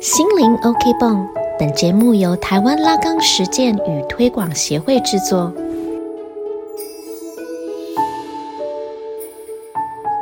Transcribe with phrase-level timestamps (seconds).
[0.00, 1.26] 心灵 OK 泵，
[1.58, 5.50] 本节目由台湾拉冈实践与推广协会制作。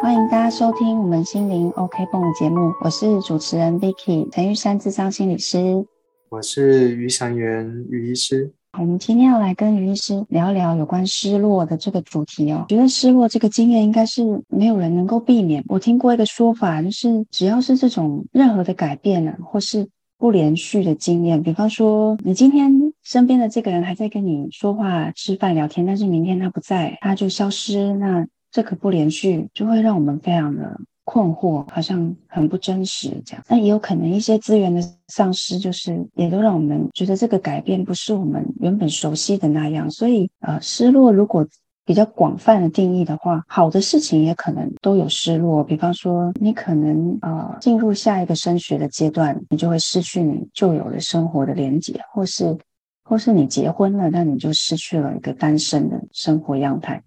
[0.00, 5.84] 欢迎大家收听我们心灵 OK 泵的节目，我是主持人 Vicky 陈玉山智商心理师，
[6.28, 8.52] 我是于祥元于医师。
[8.76, 12.64] 我们今天要来跟于医师聊聊有关失落的这个主题哦。
[12.68, 15.62] 觉得失落这个经验应该是没有人能够避免。
[15.68, 30.80] 我听过一个说法，就是只要是这种任何的改变呢，或是不连续的经验，比方说你今天身边的这个人还在跟你说话、吃饭、聊天，但是明天他不在，他就消失，那这个不连续就会让我们非常的。
[31.04, 39.90] 困惑好像很不真实，这样，那也有可能一些资源的丧失，就是也都让我们觉得这个改变不是我们原本熟悉的那样。
[39.90, 41.46] 所以，呃，失落如果
[41.86, 45.62] 比较广泛的定义的话，好的事情也可能都有失落。
[45.62, 52.56] 比方说，你可能呃进入下一个升学的阶段，你就会失去你旧有的生活的连结，或是
[53.04, 57.02] 或是你结婚了，那你就失去了一个单身的生活样态。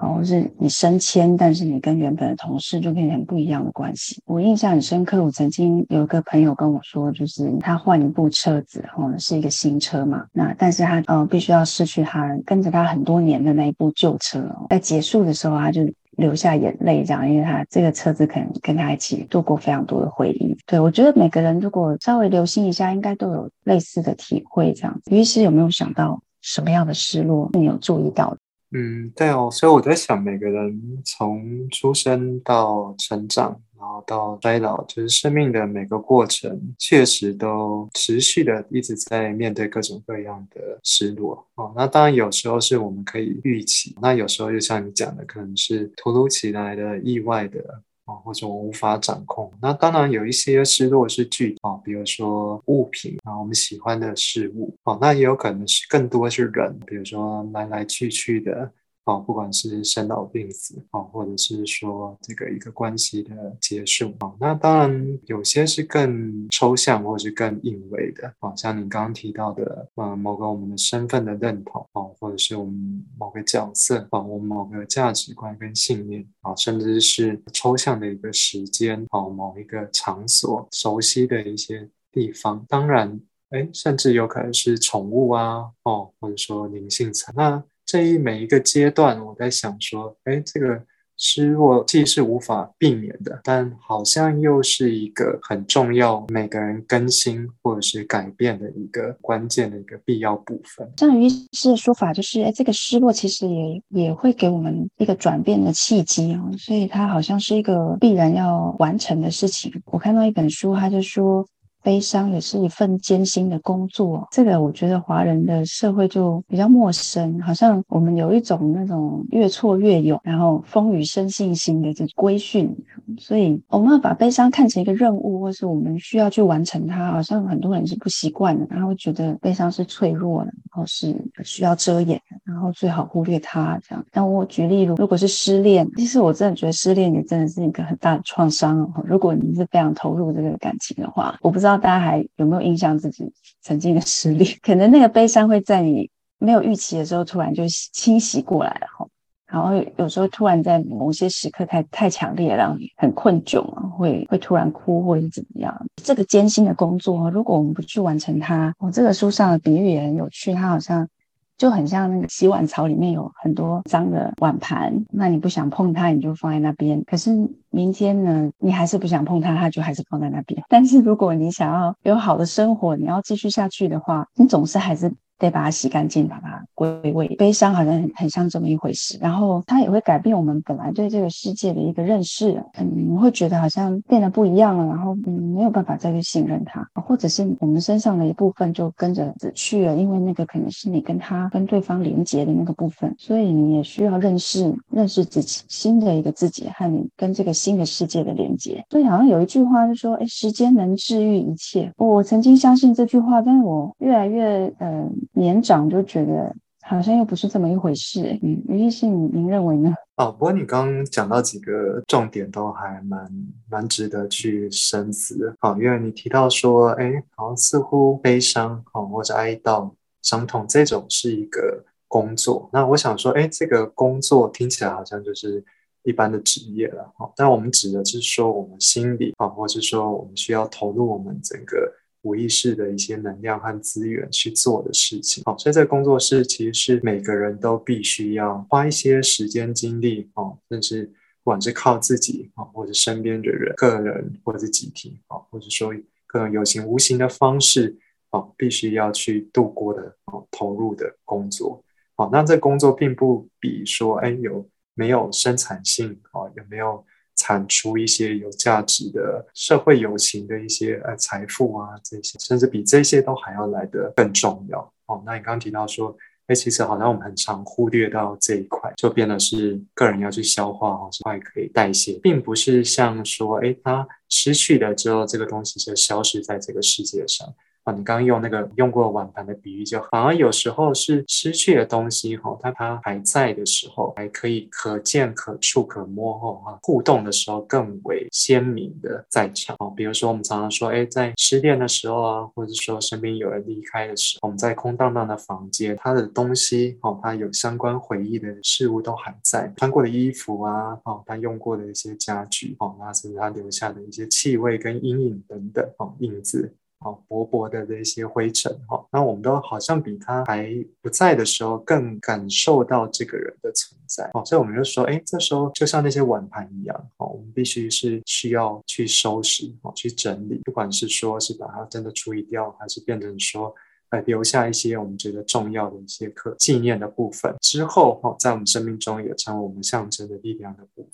[0.00, 4.22] 哦是你升迁，但是你跟原本的同事就变成不一样的关系。
[4.26, 15.80] 我印象很深刻，我曾经有一个朋友跟我说，就是他换一部车子，哦，是一个新车嘛，那但是他呃必须要失去他跟着他很多年的那一部旧车，在结束的时候他就
[16.16, 20.56] 流下眼泪，这样，因为他这个车子可能跟他一起度过非常多的回忆。
[20.66, 24.72] 对我觉得每个人如果稍微留心一下，应该都有类似的体会。
[24.74, 28.38] 这样，于是有没有想到什么样的失落你有注意到的？
[28.78, 41.72] 嗯，对哦，所以我在想，每个人从出生到成长，然后到衰老，就是生命的每个过程，确实都持续的一直在面对各种各样的失落哦。
[41.74, 47.82] 那当然有时候是我们可以预期，那有时候就像你讲的，可能是突如其来的意外的。
[48.06, 49.52] 啊，或者我无法掌控。
[49.60, 58.72] 那当然有一些失落是具啊，比如说物品啊，我们喜欢的事物啊，那也有可能是更多是人，比如说来来去去的。
[59.06, 87.62] 哦，不管是生老病死，哦，或者是说这个一个关系的结束，哦，那当然有些是更抽象，或是更隐微的，哦，像你刚刚提到的，呃，某个我们的身份的认同，哦，或者是我们某个角色，哦，我们某个价值观跟信念，啊，甚至是抽象的一个时间，哦，某一个场所，熟悉的一些地方，当然，哎，甚至有可能是宠物啊，哦，或者说灵性层，那。
[87.86, 90.82] 这一每一个阶段，我在想说，哎，这个
[91.16, 100.86] 失落既是无法避免的，但好像又是一个很重要，每个人更新或者是改变的一个关键的一个必要部分。
[100.96, 109.72] 像于是的说法就是，哎，这个失落其实也也会给我们一个转变的契机哦，所以它好像是一个必然要完成的事情。
[109.86, 111.46] 我看到一本书，他就说。
[111.86, 122.76] 悲伤也是一份艰辛的工作，这个我觉得华人的社会就比较陌生，好像我们有一种那种越挫越勇，然后风雨生信心的这种规训，
[123.20, 131.14] 所以我们要把悲伤看成一个任务，或是我们需要去完成它，好像很多人是不习惯的，然后觉得悲伤是脆弱的，然后是
[131.44, 134.04] 需要遮掩，然后最好忽略它这样。
[134.10, 139.04] 但我举例如，如果是失恋，其实我真的觉得失恋也真的是一个很大的创伤哦。
[139.04, 141.75] 如果你是非常投入这个感情的话，我不知道。
[141.78, 143.32] 大家还有没有印象自己
[143.62, 144.50] 曾经的失恋？
[144.62, 149.06] 可能那个悲伤会在你没有预期的时候突然就侵袭过来了哈。
[149.46, 155.86] 然后有时候突然在某些时刻太太强烈，让你很困窘啊，会会突然哭或者怎么样。
[156.02, 161.08] 这个艰辛的工作，如果我们不去完成它，我这个书上的比喻也很有趣，它好像。
[161.56, 167.02] 就很像那个洗碗槽里面有很多脏的碗盘，那你不想碰它，你就放在那边。
[167.06, 167.30] 可是
[167.70, 170.62] 明天呢，你还是不想碰它，它就还是放在那边。
[170.68, 175.12] 但是如果你想要有好的生活，你要继续下去的话，你总是还是。
[175.38, 177.28] 得把它洗干净，把它归位。
[177.36, 182.62] 悲伤好像很很像这么一回事，然后它也会改变我们本来对这个世界的一个认识。
[182.78, 198.84] 嗯，会觉得好像变得不一样了，然后嗯没有办法再去信任它，或者是我们身上的一部分就跟着死去了，因为那个可能是你跟他跟对方连接的那个部分，所以你也需要认识认识自己新的一个自己和你跟这个新的世界的连接。
[198.90, 205.12] 所以好像有一句话就说：“哎，时间能治愈一切。”我曾经相信这句话，但是我越来越嗯。
[205.32, 209.92] 年长就觉得好像又不是这么一回事，嗯，于医师，您认为呢？
[210.16, 213.30] 哦，不过你刚刚讲到几个重点都还蛮
[213.68, 219.92] 蛮值得去深思的，哦，因为你提到说，哎，好像似乎悲伤，哦，或者哀悼、
[220.22, 225.62] 伤痛这种是一个工作，那我想说，哎，这个工作听起来好像就是
[226.04, 231.92] 一般的职业了，哦，但我们指的是说我们心理，啊，或者是说我们需要投入我们整个。
[232.26, 235.44] 无意识的一些能量和资源去做的事情。
[235.44, 241.06] 好，所以这个工作室其实是每个人都必须要花一些时间精力，哦，甚至
[241.44, 245.94] 不管是靠自己啊，或者身边的人、个人或者是集体啊，或者说
[246.26, 247.96] 各种有形无形的方式，
[248.30, 251.82] 哦，必须要去度过的哦，投入的工作。
[252.16, 256.18] 好，那这工作并不比说，哎，有没有生产性？
[256.32, 257.04] 哦，有没有
[257.36, 261.90] 产出一些有价值的社会有形的一些呃财富啊？
[262.02, 264.80] 这些甚至比这些都还要来得更重要。
[265.06, 266.16] 哦，那你刚刚提到说，
[266.48, 277.46] 哎，其实好像我们很常忽略到这一块，就变得是个人要去消化，哦，是快可以代谢，并不是像说，哎，他失去了之后，这个东西就消失在这个世界上。
[277.86, 289.92] 啊，你刚刚用那个用过碗盘的比喻，就好而有时候是失去的东西哈，它它还在的时候，还可以可见、可触、可摸哈，互动的时候更为鲜明的在场哦。
[289.96, 306.74] 比如说我们常常说，哎，在失恋的时候啊，或者说身边有人离开的时候，我们在空荡荡的房间，他的东西哦，他有相关回忆的事物都还在，穿过的衣服啊，哦，他用过的一些家具哦，那甚至他留下的一些气味跟阴影等等哦，影子。
[307.00, 310.72] 哦，薄薄的这些灰尘，哈，那我们都好像比他还
[311.02, 323.74] 不在的时候更感受到这个人的存在，哦，所以我们就说，哎，这时候就像那些碗盘一样，哦，我们必须是需要去收拾，哦，去整理，不管是说是把它真的处理掉，还是变成说，
[324.10, 331.05] 呃，留下一些我们觉得重要的一些可纪念的部分，之后，哦，在我们生命中也成为我们象征的力量的部分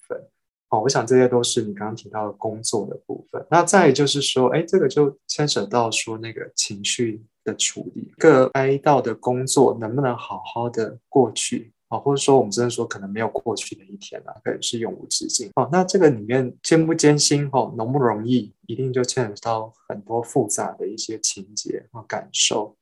[0.73, 0.81] 分。
[0.81, 3.45] 哦，我想这些都是你刚刚提到的工作的部分。
[3.51, 11.73] 那再就是说，哎，这个就牵扯到说那个情绪的处理，各哀悼的工作能不能好好的过去？
[11.89, 15.51] 啊，或者说我们真的说可能没有过去的一天了，可能是永无止境。
[15.57, 17.47] 哦，那这个里面艰不艰辛？
[17.53, 18.51] 哦，容不容易？
[18.67, 22.75] 一定就牵扯到很多复杂的一些情节和感受。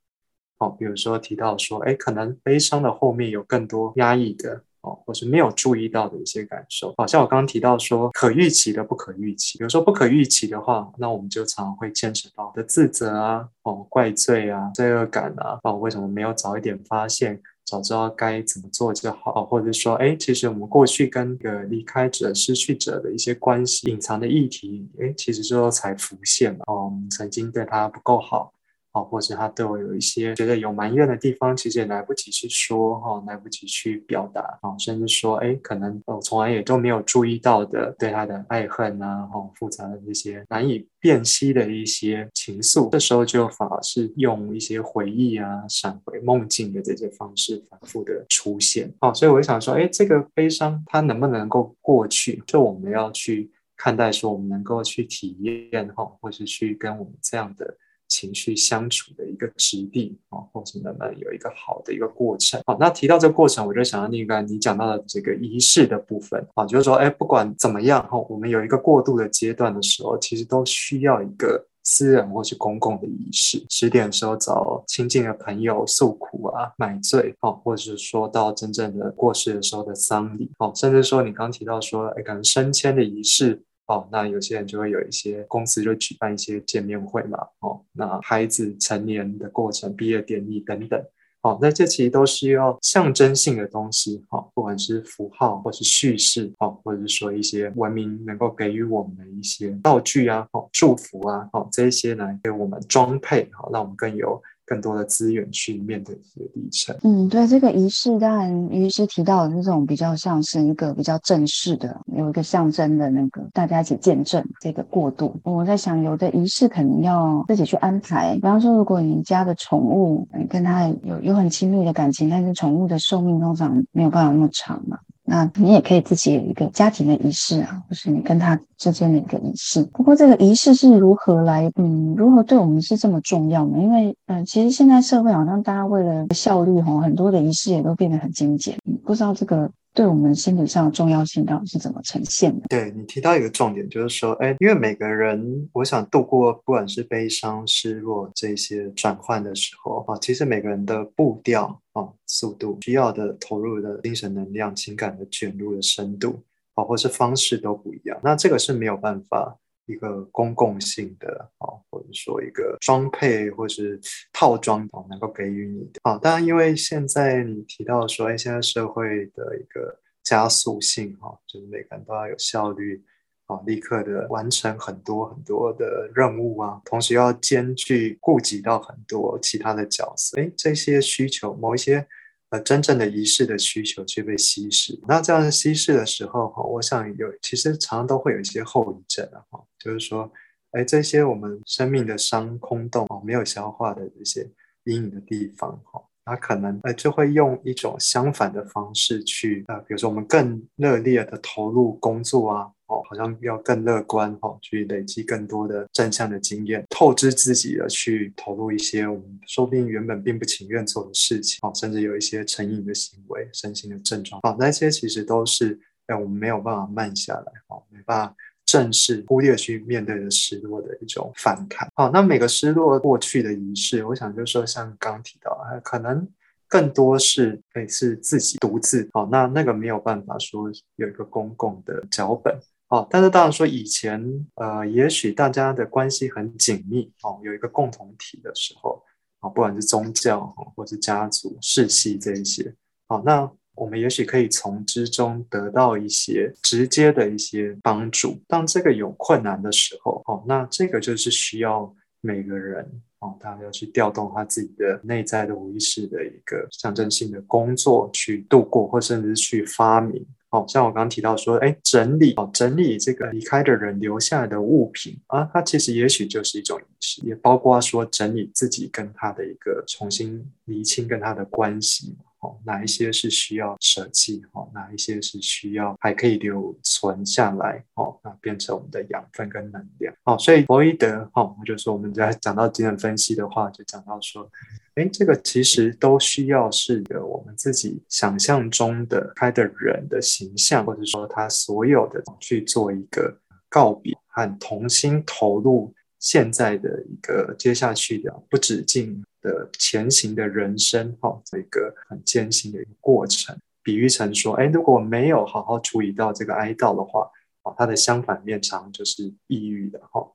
[0.59, 4.63] 哦，比如说提到说，哎，可能悲伤的后面有更多压抑的。
[4.83, 28.53] 哦，或是没有注意到的一些感受，好像我刚刚提到说可预期的不可预期，比如说不可预期的话，那我们就常常会牵扯到的自责啊，哦，怪罪啊，罪恶感啊，哦，为什么没有早一点发现，早知道该怎么做就好，或者说，哎，其实我们过去跟个离开者、失去者的一些关系、隐藏的议题，哎，其实最后才浮现了，哦，我们曾经对他不够好。
[28.93, 52.43] 哦，或者他对我有一些觉得有埋怨的地方，其实也来不及去说，哈，来不及去表达，啊，甚至说，哎，可能我从来也都没有注意到的，对他的爱恨啊，哈，复杂的这些难以辨析的一些情愫，这时候就反而是用一些回忆啊、闪回梦境的这些方式反复的出现，哦，所以我想说，哎，这个悲伤它能不能够过去？
[52.45, 57.77] 就我们要去看待，说我们能够去体验，哈，或是去跟我们这样的。
[58.11, 62.61] 情绪相处的一个质地啊，或者能不能有一个好的一个过程？
[62.67, 73.65] 好，那提到这个过程，我就想到那个你讲到的这个仪式的部分啊，就是说，哎，不管怎么样哈，我们有一个过渡的阶段的时候，其实都需要一个私人或是公共的仪式。
[73.71, 83.63] 十点的时候找亲近的朋友诉苦啊、买醉啊，或者是说到真正的过世的时候的丧礼哦，甚至说你刚提到说，哎，可能升迁的仪式。
[83.91, 91.05] 哦，那有些人就会有一些公司就举办一些见面会嘛，哦，那孩子成年的过程、毕业典礼等等，
[91.43, 104.41] 哦，那这其实都是要象征性的东西，哈，不管是符号或是叙事，哦，或者是说一些文明能够给予我们的一些道具啊，哦，祝福啊，哦，这些来给我们装配，好，让我们更有。
[104.71, 106.97] 更多的资源去面对这些历程。
[107.03, 115.35] 嗯，对，这个仪式当然于是提到的那种比较像是一个比较正式的，有一个象征的那个大家一起见证这个过渡。
[115.43, 118.35] 我在想，有的仪式可能要自己去安排。
[118.37, 124.97] 比方说，如果你家的宠物你跟它有有很亲密的感情，但是宠物的寿命通常没有办法那么长嘛。
[125.31, 129.81] 那你也可以自己有一个家庭的仪式啊，或是你跟他之间的一个仪式。
[129.93, 133.79] 不过这个仪式是如何来，嗯，如何对我们是这么重要呢？
[133.79, 138.77] 因为，嗯，其实现在社会好像大家为了效率，哈，很多的仪式也都变得很精简。
[139.05, 139.71] 不知道这个。
[139.93, 142.67] 对我们心理上的重要性到底是怎么呈现的？
[142.69, 156.43] 对你提到一个重点，就是说，哎，因为每个人，我想度过不管是悲伤、失落这些转换的时候啊，其实每个人的步调啊、速度、需要的投入的精神能量、情感的卷入的深度
[156.75, 158.19] 啊，或是方式都不一样。
[158.23, 159.57] 那这个是没有办法。
[159.87, 164.01] 一个公共性的啊，或者说一个装配或是
[164.33, 166.17] 套装啊，能够给予你的啊。
[166.19, 173.05] 当然，因为现在你提到说，哎，现在社会的一个加速性哈，就是每个人都要有效率
[173.47, 182.07] 啊，立刻的完成很多很多的任务啊，同时要兼具顾及到很多其他的角色，哎，这些需求，某一些
[182.51, 184.99] 呃真正的仪式的需求却被稀释。
[185.09, 190.31] 那这样稀释的时候哈，我想有其实常常都会有一些后遗症啊，哈，就是说，
[190.73, 194.49] 哎，这些我们生命的伤空洞哦，没有消化的这些
[194.85, 196.03] 阴影的地方哈。
[196.23, 218.35] 他可能呃就会用一种相反的方式去呃，比如说我们更热烈的投入工作啊，哦，好像要更乐观哈，去累积更多的正向的经验，透支自己的去投入一些我们说不定原本并不情愿做的事情，哦，甚至有一些成瘾的行为、身心的症状，哦，那些其实都是哎我们没有办法慢下来，哦，没办法。
[218.67, 221.89] 正视忽略去面对的失落的一种反抗。
[221.97, 226.25] 好，那每个失落过去的仪式，我想就是说，像刚提到，可能
[226.69, 229.09] 更多是每次自己独自。
[229.13, 232.57] 好，那那个没有办法说有一个公共的脚本。
[232.91, 234.23] 好，但是当然说以前，
[234.57, 239.03] 呃，也许大家的关系很紧密，哦，有一个共同体的时候，
[239.39, 242.75] 啊，不管是宗教，或是家族、世系这一些，
[243.09, 243.51] 好，那。
[243.77, 248.39] 我们也许可以从之中得到一些直接的一些帮助。
[248.47, 252.85] 当这个有困难的时候，哦，那这个就是需要每个人
[253.21, 260.27] 哦，他要去调动他自己的内在的无意识的一个象征性的工作去度过，或甚至去发明。
[260.51, 272.17] 哦，像我刚刚提到说，哎，整理哦，整理这个离开的人留下来的物品啊，它其实也许就是一种仪式，也包括说整理自己跟他的一个重新厘清跟他的关系。
[272.41, 274.43] 哦，哪一些是需要舍弃？
[274.53, 277.85] 哦，哪一些是需要还可以留存下来？
[277.95, 280.15] 哦，那变成我们的养分跟能量。
[280.25, 284.51] 哦，所以弗洛伊德，哦，就说我们在讲到精神分析的话，就讲到说，
[284.95, 299.23] 哎，这个其实都需要是一个我们自己想象中的开的人的形象，或者说他所有的去做一个告别和重新投入现在的一个接下去的不止境。
[299.41, 307.31] 的前行的人生，哈，这个很艰辛的一个过程，比喻成说，哎，如果没有好好处理到这个哀悼的话，
[307.63, 310.31] 哦，它的相反面常就是抑郁的，哈，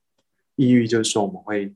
[0.55, 1.73] 抑郁就是说我们会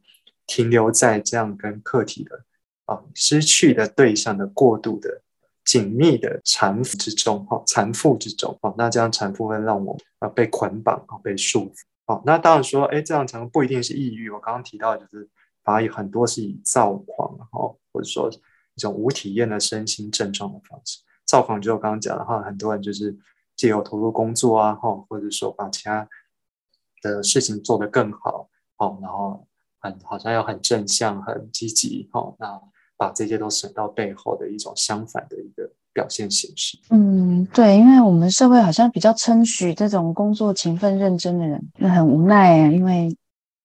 [0.47, 2.43] 停留在这样跟客体的
[2.85, 5.21] 啊失去的对象的过度的
[5.63, 15.29] 紧密的缠缚之中，哈，缠缚之中，哦，那这样缠缚会让我啊被捆绑，啊被束缚，哦，那当然说，哎，这样缠不一定是抑郁，我刚刚提到就是。
[15.63, 18.29] 而很多是以躁狂，哈，或者说
[18.73, 20.99] 一种无体验的身心症状的方式。
[21.25, 23.15] 躁狂就我刚刚讲的话，很多人就是
[23.55, 26.07] 借由投入工作啊，哈，或者说把其他
[27.03, 29.45] 的事情做得更好，哦，然后
[29.79, 32.59] 很好像要很正向、很积极，哦，那
[32.97, 36.79] 把这些都省到背后的一种相反的一个表现形式。
[36.89, 43.15] 嗯，对，因为我们社会好像比较称许这种工作勤奋认真的人，那很无奈啊，因为。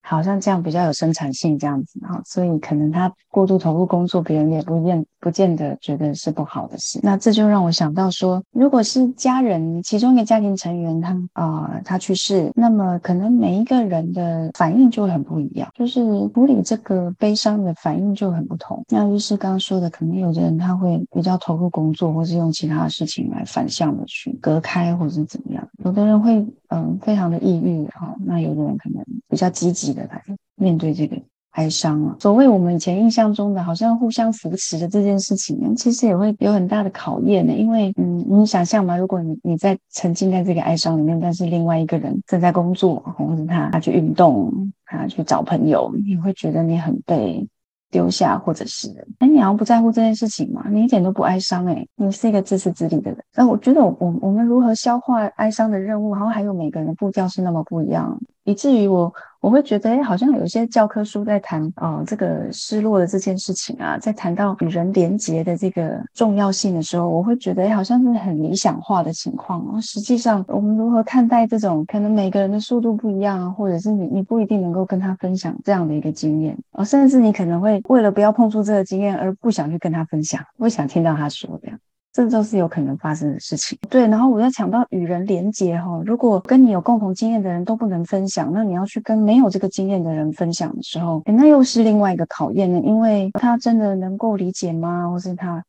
[0.07, 7.01] 好像这样比较有生产性，这样子哈，所以可能他过度投入工作，别人也不见不见得觉得是不好的事。
[7.03, 16.03] 那这就让我想到说，如果是家人其中一个家庭成员他啊他去世，那么可能每一个人的反应就会很不一样，就是
[16.35, 18.85] 处理这个悲伤的反应就很不同。
[18.91, 25.67] 那于是刚刚说的，可能有的人他会比较投入工作，或是用其他的事情来反向的去隔开，或者是怎么样。
[25.83, 29.03] 有的人会嗯非常的抑郁哈，那有的人可能
[29.35, 29.93] 比较积极。
[29.93, 30.23] 的来
[30.57, 31.17] 面对这个
[31.51, 37.53] 哀伤了，所谓我们以前印象中的好像互相扶持的这件事情，其实也会有很大的考验的。
[37.53, 47.47] 因为，嗯，你想象嘛，如果你你在沉浸在这个哀伤里面，但是另外一个人正在工作，或者他他去运动，他去找朋友，你会觉得你很被。
[47.91, 48.89] 丢下，或者是
[49.21, 50.65] 哎，你要不在乎这件事情嘛？
[50.69, 53.23] 你一点都不哀伤哎，你是一个自私自利的人。
[53.37, 69.81] 那我觉得，我我们如何消化哀伤的任务，然后还有每个人的步调是那么不一样，以至于我我会觉得，哎，好像有些教科书在谈啊这个失落的这件事情啊，在谈到与人连结的这个重要性的时候，我会觉得，哎，好像是很理想化的情况。
[69.83, 77.81] 实际上，我们如何看待这种可能每个人的速度不一样啊，或者是你你不一定能够跟他分享这样的一个经验啊，甚至你可能会。
[77.89, 81.79] 为了不要碰触这个经验而不想去跟他分享，不想听到他说这样，
[82.15, 83.77] 这都是有可能发生的事情。
[83.91, 95.11] 对，然后我要讲到与人连接哈，如果跟你有共同经验的人都不能分享，那你要去跟没有这个经验的人分享的时候，那又是另外一个考验呢，因为他真的能够理解吗？
[95.11, 95.65] 或是他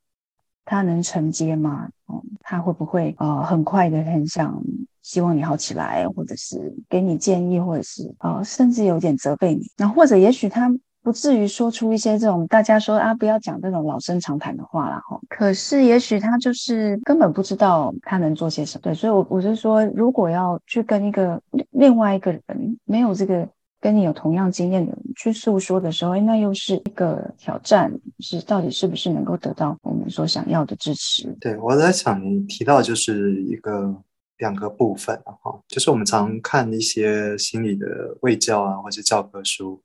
[0.65, 1.89] 他能承接吗？
[2.05, 4.61] 哦，他会不会呃很快的很想
[5.01, 9.63] 希望你好起来，或者是给你建议，或者是呃甚至有点责备你？
[9.77, 10.71] 那或者也许他。
[11.05, 15.19] 不至于说出一些这种大家说啊不要讲这种老生常谈的话了哈。
[15.29, 18.81] 可是也许他就是根本不知道他能做些什么。
[18.81, 22.41] 对，所以，我我是说，如果要去跟一个另外一个人
[22.85, 23.47] 没有这个
[23.79, 31.31] 跟你有同样经验的人去诉说的时候，那又是一个挑战，是到底是不是能够得到我们所想要的支持？
[31.39, 33.95] 对，我在想你提到就是一个
[34.39, 37.85] 两个部分哈，就是我们常看一些心理的
[38.21, 39.79] 卫教啊，或者教科书。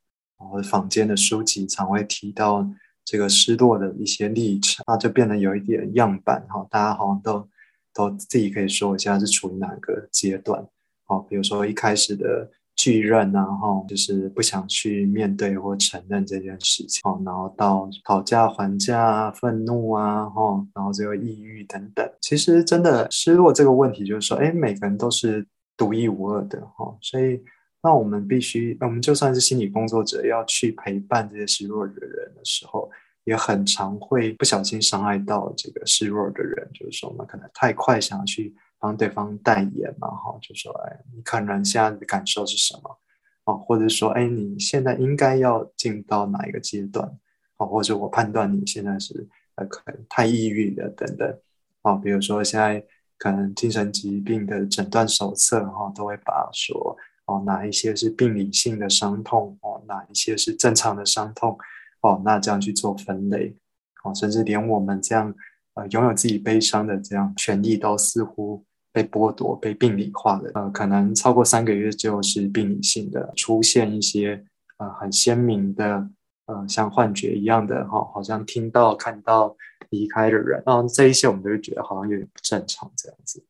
[0.48, 2.66] 或者坊间的书籍常会提到
[3.04, 7.48] 这个失落的一些历程，那就变得有一点样板哈，大家好像都
[7.92, 10.66] 都自己可以说一下是处于哪个阶段，
[11.06, 27.42] 好，比如说一开始的拒认啊，哈，就是不想去面对或承认这件事情，好，然后到讨价还价、愤怒啊，哈，然后这个抑郁等等，其实真的失落这个问题，就是说，哎，每个人都是独一无二的哈，所以。
[27.82, 32.90] 那我们必须，我们就算是心理工作者，要去陪伴这些失落的人的时候，
[33.24, 36.70] 也很常会不小心伤害到这个失落的人。
[36.74, 42.98] 就是说，我们可能太快想要去帮对方代言嘛，哈，就说，哎，你可能现在的感受是什么？
[43.44, 47.18] 哦，或者说，哎，你现在应该要进到哪一个阶段？
[47.56, 51.38] 哦，或者我判断你现在是呃，可能太抑郁了等等。
[51.80, 52.84] 哦，比如说现在
[53.16, 56.94] 可能精神疾病的诊断手册哈，都会把说。
[57.30, 59.56] 哦，哪一些是病理性的伤痛？
[59.62, 61.56] 哦，哪一些是正常的伤痛？
[62.00, 63.54] 哦，那这样去做分类，
[64.02, 65.32] 哦，甚至连我们这样
[65.74, 70.50] 呃拥有自己悲伤的这样权利都似乎被剥夺、被病理化了。
[70.54, 74.44] 呃，可能超过三个月就是病理性的出现一些
[74.78, 76.08] 呃很鲜明的
[76.46, 79.54] 呃像幻觉一样的哈，好像听到、看到
[79.90, 83.44] 离开的人，然后这一些我们都会觉得好像有点不正常这样子。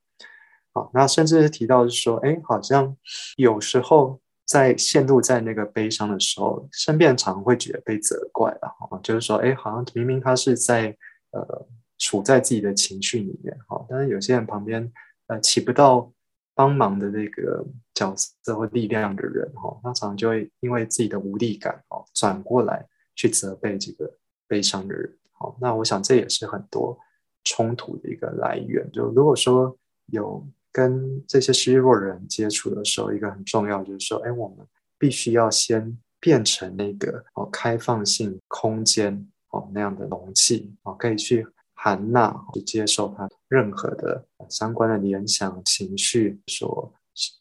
[0.72, 2.96] 好，那甚至是提到是说，哎，好像
[3.36, 10.96] 有时候在陷入在那个悲伤的时候，身边常会觉得被责怪了，哈，就是说，哎，好像明明他是在
[11.32, 14.92] 呃处在自己的情绪里面，哈，但是有些人旁边
[15.26, 16.12] 呃起不到
[16.54, 22.86] 帮忙的那个角色或力量的人，哈，他常常就会因为自己的无力感，哦，转过来
[23.16, 24.08] 去责备这个
[24.46, 26.96] 悲伤的人，好，那我想这也是很多
[27.42, 30.46] 冲突的一个来源，就如果说有。
[30.72, 34.66] 跟这些失落人接触的时候，一个很重要就是说，哎，我们
[34.98, 46.92] 必须要先变成那个哦开放性空间哦那样的容器哦，可以去含纳去接受他任何的相关的联想、情绪所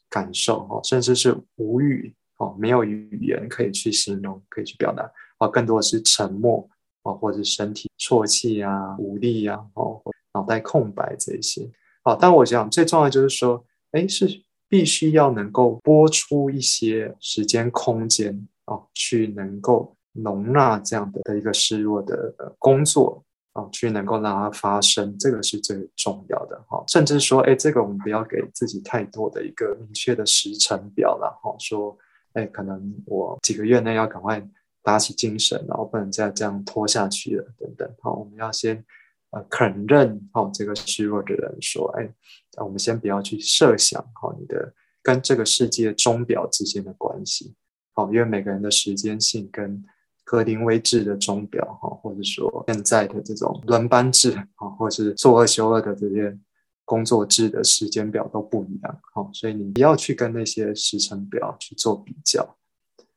[0.09, 6.67] 感受哦，甚至是无语哦，没有语言可以去形容、可以去表达哦，更多的是沉默
[7.03, 10.01] 哦，或者是身体啜泣啊、无力啊哦，
[10.33, 11.69] 脑袋空白这些。
[12.01, 26.83] 好，但我想最重要的就是说，哎，是必须要能够播出一些时间空间哦，去能够容纳这样的的一个失落的工作哦，去能够让它发生，这个是最重要的哈。
[26.87, 31.97] 甚至说，哎，这个我们不要给自己太多的一个明确的时程表了哈，说，
[32.33, 34.41] 哎，可能我几个月内要赶快
[34.81, 37.91] 打起精神，然后不能再这样拖下去了等等。
[38.01, 38.85] 好，我们要先。
[39.31, 42.09] 呃，肯认哦，这个虚弱的人说：“哎，
[42.57, 47.53] 我们先不要去设想哈，你的跟这个世界钟表之间的关系，
[47.93, 49.85] 好，因为每个人的时间性跟
[50.23, 56.37] 格林威治的钟表哈，或者说现在的这种轮班制啊，或者是做二休二的这些
[56.83, 62.57] 工作制的时间表都不一样，好，所以你不要去跟那些时程表去做比较。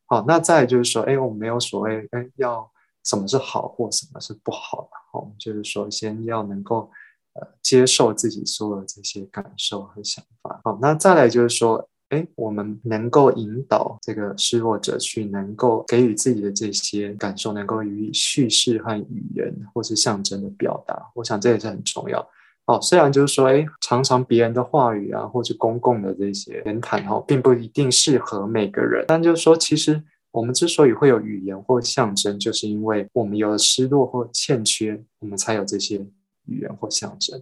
[0.04, 2.70] 好，那再就是说，哎，我们没有所谓，哎，要。”
[3.04, 4.90] 什么是好或什么是不好的？
[5.12, 6.90] 哦，就是说，先要能够
[7.34, 10.60] 呃接受自己所有的这些感受和想法。
[10.64, 21.10] 好，那再来就是说，哎，我们能够引导这个失落者去能够给予自己的这些感受，能够予以叙事和语言或是象征的表达。
[21.14, 22.26] 我想这也是很重要。
[22.66, 30.02] 哦，虽然就是说，哎，常常别人的话语啊，或者公共的这些言谈，哦，并不一定适合每个人，但就是说，其实。
[30.32, 35.98] 我们之所以会有语言或象征，就是因为我们有了失落或欠缺，我们才有这些
[36.46, 37.40] 语言或象征。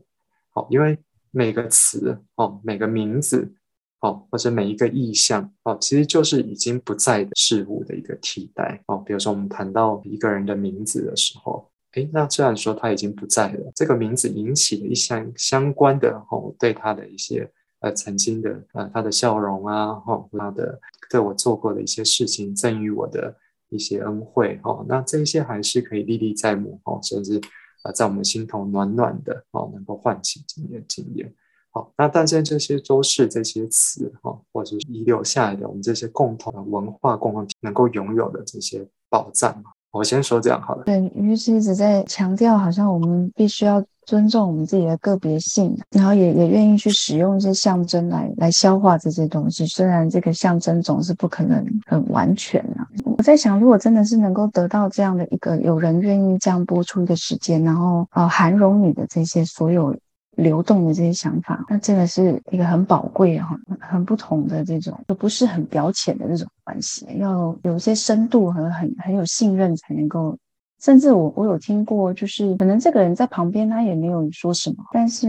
[0.50, 0.98] 好，因为
[1.30, 3.54] 每个词哦，每个名字
[4.00, 8.98] 哦，或者每一个意象哦，其实就是已经不在的事物的一个替代哦。
[9.06, 17.48] 比如说，我们谈到一个人的名字的时候，诶，那虽然说他已经不在了，这个名字引起了一相相关的哦，对他的一些。
[17.80, 20.78] 呃，曾经的呃，他的笑容啊，哈，他的
[21.10, 23.34] 对我做过的一些事情，赠予我的
[23.70, 27.40] 一些恩惠，哈，那这些还是可以历历在目，哈，甚至
[27.84, 31.32] 呃，在我们心头暖暖的，哦，能够唤起今天的经验，
[31.70, 39.62] 好，那但是这些都是这些词哈，或者遗留下来的我们这些共同的文化共同体能够拥有的这些宝藏。
[39.92, 40.84] 我先说这样好了。
[40.84, 49.66] 对，于是一直在强调，好像我们必须要尊重我们自己的个别性，然后也也愿意去使用一些象征来来消化这些东西。
[49.66, 52.86] 虽然这个象征总是不可能很完全啊。
[53.04, 59.94] 我在想，如果真的是能够得到这样的一个有人愿意这样播出一个时间，然后呃涵容你的这些所有。
[60.36, 70.36] 流动的这些想法，那真的是一个很宝贵哈，很不同的这种，就不是很表浅的那种关系，要有一些深度和很很有信任才能够。
[70.80, 75.28] 甚至我我有听过，就是可能这个人在旁边，他也没有说什么，但是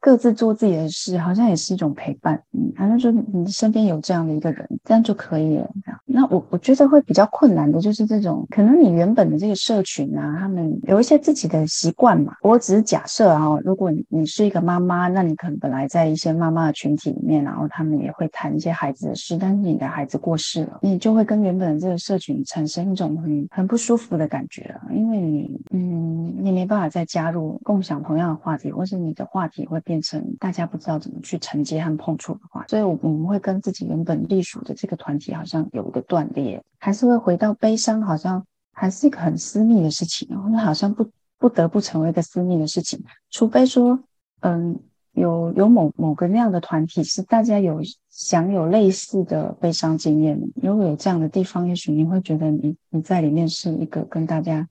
[0.00, 2.40] 各自做自己的事，好像也是一种陪伴。
[2.52, 5.70] 嗯，好像说你身边有这样的一个人，这样就可以了。
[6.04, 12.34] 那我我觉得会比较困难的就是这种，可能你原本的这个社群啊，他们有一些自己的习惯嘛。
[12.42, 24.81] 我只是假设啊，如果你你是一个妈妈，那你可能本来在一些妈妈的群体里面，然后他们也会谈一些孩子的事，但是你的孩子过世了，你就会跟原本的这个社群产生一种很很不舒服的感觉了。
[24.90, 43.98] 因为你，嗯，你没办法再加入共享同样的话题，或是你的话题会变成大家不知道怎么去承接和碰触的话，所以我们会跟自己原本隶属的这个团体好像有一个断裂，还是会回到悲伤，好像还是一个很私密的事情，那好像不不得不成为一个私密的事情，除非说，
[44.40, 44.78] 嗯，
[45.12, 54.68] 有有某某个那样的团体是大家有享有类似的悲伤经验，如果有这样的地方，也许你会觉得你你在里面是一个跟大家。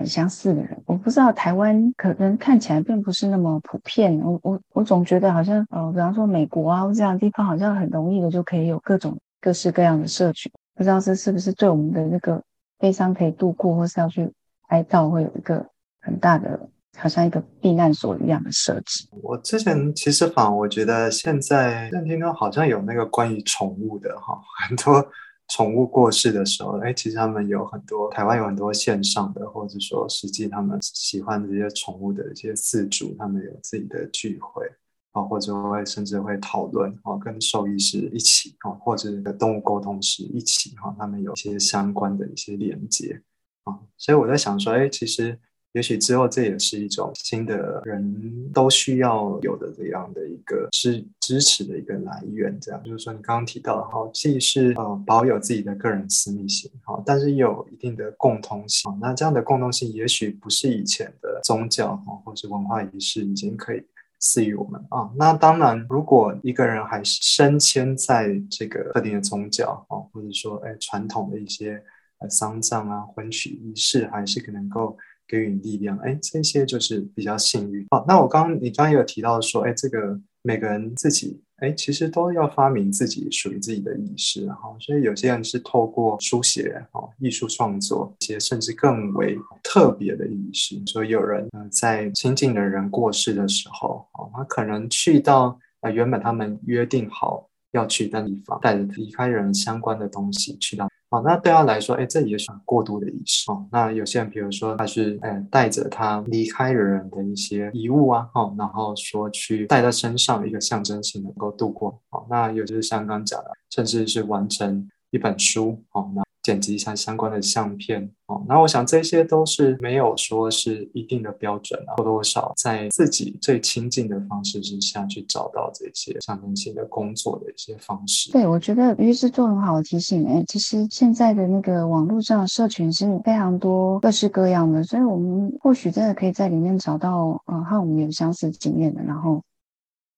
[0.00, 4.18] 很相似的人，我不知道台湾可能看起来并不是那么普遍。
[4.20, 10.50] 我我我总觉得好像呃，比方说美国啊这样的地方，好像很容易的就可以有各种各式各样的社群。
[10.74, 12.42] 不知道这是不是对我们的那个
[12.78, 14.32] 悲伤可以度过，或是要去
[14.68, 15.62] 哀悼，会有一个
[16.00, 16.58] 很大的，
[16.96, 19.06] 好像一个避难所一样的设置。
[19.22, 25.06] 我之前其实反我觉得现在任听中好像有那个关于宠物的哈，很多。
[25.50, 34.64] 宠物过世的时候，哎，其实他们有很多台湾有很多线上的，或者说实际他们喜欢这些宠物的一些饲主，他们有自己的聚会
[35.12, 43.20] 啊，或者会甚至会讨论啊，跟兽医师一起啊，或者跟动物沟通师一起哈，他们有一些相关的一些连接
[43.64, 45.38] 啊，所以我在想说，哎，其实。
[45.72, 58.92] 也许之后这也是一种新的人都需要有的这样的一个支支持的一个来源，这样就是说你刚刚提到哈，既是呃保有自己的个人私密性哈，但是有一定的共通性。
[59.00, 63.80] 那这样的共通性也许不是以前的宗教哈或者文化仪式已经可以
[64.18, 65.08] 赐予我们啊。
[65.14, 71.80] 那当然，如果一个人还是深嵌在这个特定的宗教啊，或者说哎传统的一些
[72.18, 74.98] 呃丧葬啊婚娶仪式，还是可能够。
[75.30, 77.86] 给予力量，哎，这些就是比较幸运。
[77.90, 84.74] 好，那我刚你刚刚有提到说，哎，这个每个人自己，哎，其实都要发明自己属于自己的仪式，哈。
[84.80, 90.74] 所以有些人是透过书写，哦，艺术创作一些甚至更为特别的仪式。
[90.86, 100.88] 所以有人在亲近的人过世的时候，哦，他可能去到啊原本他们约定好要去的地方，带着离开人相关的东西去到。
[101.10, 103.66] 哦，那对他来说，哎，这也算过度的仪式哦。
[103.72, 112.00] 那有些人，比如说他是，哎，带着他离开的人的一些遗物啊，哦，然后说去带在身上一个象征性能够度过。
[112.10, 116.22] 哦，那有就是像刚讲的，甚至是完成一本书，哦，那。
[116.42, 128.32] 剪辑一下相关的相片哦，那我想这些都是没有说是一定的标准啊，或多或少在自己最亲近的方式之下去找到这些象征性的工作的一些方式。
[128.32, 139.42] 对，我觉得于是做很好的提醒，哎，其实现在的那个网络上社群是非常多各式各样的，所以我们或许真的可以在里面找到，嗯，和我们有相似经验的，然后。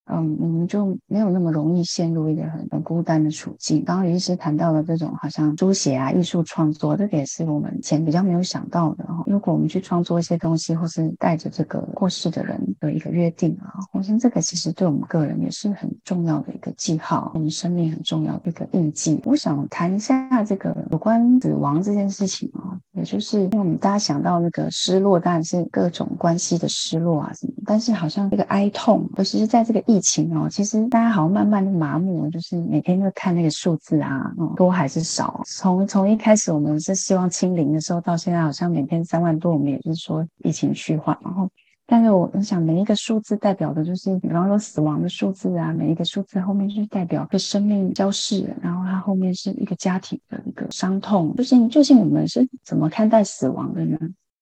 [0.06, 3.84] 嗯，我们就没有那么容易陷入一个很很孤单的处境。
[3.84, 9.06] 刚刚于医师谈到了这种好像书写啊、艺术创作，这个也是我们以前比较没有想到的。
[9.26, 19.20] 如果我们去创作一些东西，或是带着这个过世的人的一个约定啊，我想这个其实对我们个人也是很重要的一个记号，我们生命很重要的一个印记。
[19.24, 29.82] 我想谈一下这个有关死亡这件事情啊，也就是因为我们大家想到那个失落，当然是各种关系的失落啊什么，但是好像这个哀痛，尤其是在这个。
[29.84, 35.42] 疫情哦，其实大家好像慢慢的麻木，就是每天都看那个数字啊，多还是少？
[35.44, 41.18] 从从一开始我们是希望清零的时候，到现在好像每天三万多，我们也是说疫情趋缓。
[41.22, 41.50] 然后，
[41.84, 51.34] 但是我想每一个数字代表的就是，比方说死亡的数字啊，每一个数字后面就是代表个生命消逝，然后它后面是一个家庭的一个伤痛。
[51.36, 53.98] 究竟究竟我们是怎么看待死亡的呢？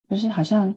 [0.08, 0.72] 就是好像。